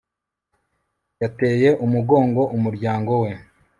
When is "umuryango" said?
2.55-3.11